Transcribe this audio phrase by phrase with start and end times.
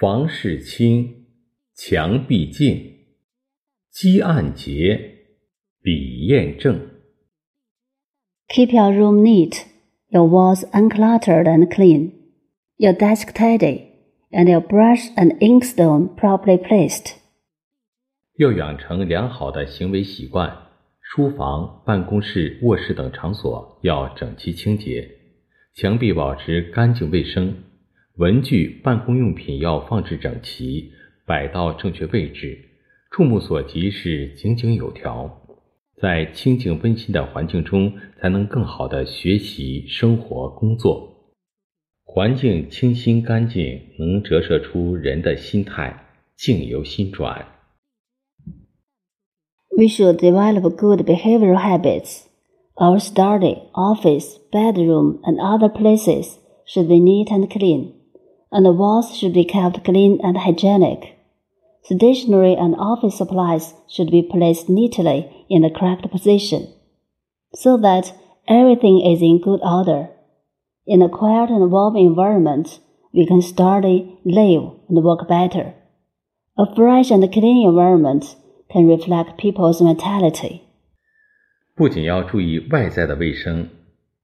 [0.00, 1.26] 房事清，
[1.74, 2.94] 墙壁净，
[3.90, 5.18] 积案洁，
[5.82, 6.88] 笔砚正。
[8.48, 9.64] Keep your room neat,
[10.08, 12.12] your walls uncluttered and clean,
[12.78, 13.82] your desk tidy,
[14.30, 17.16] and your brush and inkstone properly placed.
[18.38, 20.68] 要养成良好的行为习惯，
[21.02, 25.10] 书房、办公室、卧室等场所要整齐清洁，
[25.74, 27.64] 墙壁保持干净卫生，
[28.16, 30.92] 文具、办公用品要放置整齐，
[31.26, 32.58] 摆到正确位置，
[33.10, 35.40] 触目所及是井井有条。
[36.00, 41.32] 在清静温馨的环境中，才能更好的学习、生活、工作。
[42.04, 46.04] 环境清新干净，能折射出人的心态，
[46.36, 47.46] 境由心转。
[49.74, 52.24] We should develop good behavioral habits.
[52.74, 57.92] Our study, office, bedroom, and other places should be neat and clean,
[58.51, 61.17] and the walls should be kept clean and hygienic.
[61.83, 66.67] Stationery and office supplies should be placed neatly in the correct position,
[67.53, 68.13] so that
[68.47, 70.09] everything is in good order.
[70.85, 72.79] In a quiet and warm environment,
[73.13, 75.73] we can study, live, and work better.
[76.57, 78.35] A fresh and clean environment
[78.69, 80.61] can reflect people's mentality.
[81.75, 83.69] 不仅要注意外在的卫生，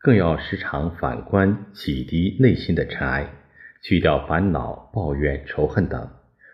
[0.00, 3.28] 更要时常反观洗涤内心的尘埃，
[3.82, 6.08] 去掉烦恼、抱怨、仇恨等，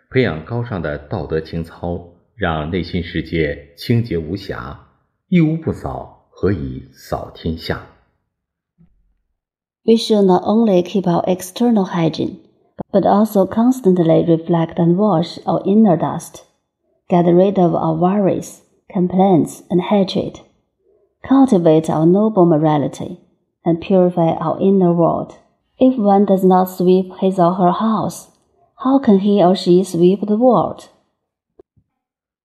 [0.09, 4.87] 培养高尚的道德情操，让内心世界清洁无瑕。
[5.29, 7.81] 一屋不扫，何以扫天下？
[9.83, 12.37] We should not only keep our external hygiene,
[12.91, 16.43] but also constantly reflect and wash our inner dust.
[17.07, 20.39] Get rid of our worries, complaints, and hatred.
[21.21, 23.19] Cultivate our noble morality
[23.63, 25.35] and purify our inner world.
[25.82, 28.26] If one does not sweep his or her house,
[28.76, 30.90] how can he or she sweep the world?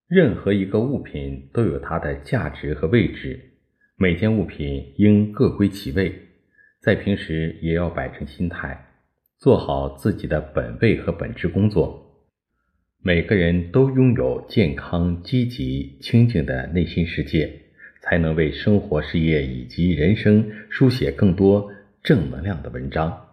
[0.07, 3.57] 任何一个物品都有它的价值和位置，
[3.97, 6.15] 每件物品应各归其位。
[6.79, 8.85] 在平时也要摆正心态，
[9.37, 12.05] 做好自己的本位和本职工作。
[13.03, 17.51] 每个人都拥有健康、积极、清净的内心世界，
[18.01, 21.69] 才能为生活、事业以及人生书写更多
[22.01, 23.23] 正能量的文章。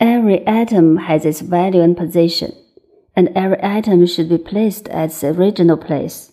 [0.00, 2.52] Every atom has its value and position,
[3.16, 6.32] and every atom should be placed at its original place.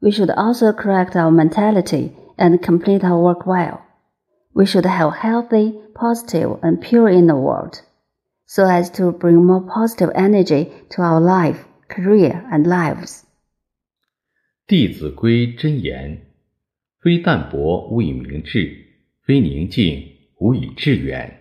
[0.00, 3.82] We should also correct our mentality and complete our work well.
[4.54, 7.82] We should have healthy, positive, and pure inner world,
[8.46, 13.24] so as to bring more positive energy to our life, career, and lives.
[14.68, 16.22] 《弟子规》真言：
[17.00, 18.74] 非淡泊无以明志，
[19.22, 20.02] 非宁静
[20.38, 21.39] 无以致远。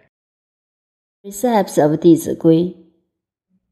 [1.23, 2.79] Precepts of Dizi Gui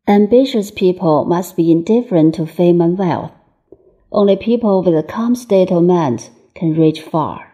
[0.06, 3.32] Ambitious people must be indifferent to fame and wealth.
[4.12, 7.47] Only people with a calm state of mind can reach far.